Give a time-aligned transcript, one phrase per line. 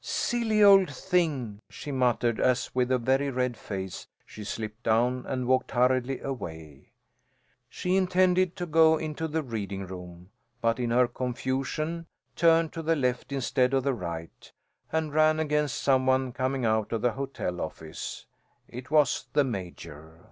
[0.00, 5.46] "Silly old thing!" she muttered, as with a very red face she slipped down and
[5.46, 6.92] walked hurriedly away.
[7.68, 10.30] She intended to go into the reading room,
[10.62, 14.50] but in her confusion turned to the left instead of the right,
[14.90, 18.24] and ran against some one coming out of the hotel office.
[18.68, 20.30] It was the Major.